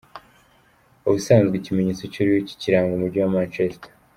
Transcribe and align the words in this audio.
Ubusanzwe 1.07 1.55
ikimenyetso 1.57 2.03
cy'uruyuki 2.11 2.59
kiranga 2.61 2.91
umujyi 2.95 3.17
wa 3.21 3.33
Manchester. 3.35 3.91